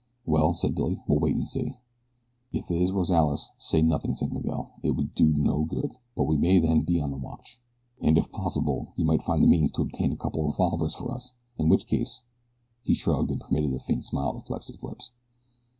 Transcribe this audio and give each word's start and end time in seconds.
"Well," 0.25 0.55
said 0.55 0.73
Billy, 0.73 0.99
"we'll 1.07 1.19
wait 1.19 1.35
and 1.35 1.47
see." 1.47 1.77
"If 2.51 2.71
it 2.71 2.81
is 2.81 2.91
Rozales, 2.91 3.51
say 3.59 3.83
nothing," 3.83 4.15
said 4.15 4.33
Miguel. 4.33 4.73
"It 4.81 4.95
will 4.95 5.09
do 5.15 5.27
no 5.27 5.63
good; 5.63 5.91
but 6.15 6.23
we 6.23 6.37
may 6.37 6.57
then 6.57 6.81
be 6.81 6.99
on 6.99 7.11
the 7.11 7.19
watch, 7.19 7.59
and 8.01 8.17
if 8.17 8.31
possible 8.31 8.93
you 8.95 9.05
might 9.05 9.21
find 9.21 9.43
the 9.43 9.47
means 9.47 9.71
to 9.73 9.83
obtain 9.83 10.11
a 10.11 10.17
couple 10.17 10.39
of 10.41 10.53
revolvers 10.55 10.95
for 10.95 11.11
us. 11.11 11.33
In 11.59 11.69
which 11.69 11.85
case" 11.85 12.23
he 12.81 12.95
shrugged 12.95 13.29
and 13.29 13.39
permitted 13.41 13.73
a 13.75 13.79
faint 13.79 14.03
smile 14.03 14.33
to 14.33 14.41
flex 14.41 14.69
his 14.69 14.81
lips. 14.81 15.11